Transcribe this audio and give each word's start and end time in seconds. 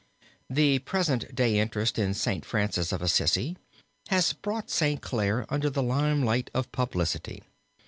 The 0.49 0.79
present 0.79 1.35
day 1.35 1.59
interest 1.59 1.99
in 1.99 2.15
St. 2.15 2.43
Francis 2.43 2.91
of 2.91 3.03
Assisi, 3.03 3.55
has 4.07 4.33
brought 4.33 4.71
St. 4.71 4.99
Clare 4.99 5.45
under 5.47 5.69
the 5.69 5.83
lime 5.83 6.23
light 6.25 6.49
of 6.55 6.71
publicity. 6.71 7.43